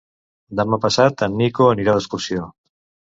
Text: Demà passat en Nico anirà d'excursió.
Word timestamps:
Demà 0.59 0.79
passat 0.85 1.23
en 1.27 1.37
Nico 1.43 1.67
anirà 1.75 1.95
d'excursió. 1.99 2.49